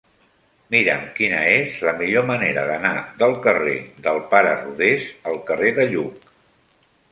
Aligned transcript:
Mira'm 0.75 1.03
quina 1.19 1.41
és 1.57 1.75
la 1.87 1.93
millor 1.99 2.25
manera 2.31 2.63
d'anar 2.71 2.95
del 3.21 3.37
carrer 3.45 3.77
del 4.09 4.19
Pare 4.33 4.57
Rodés 4.65 5.07
al 5.33 5.41
carrer 5.53 5.73
de 5.81 5.89
Lluc. 5.95 6.29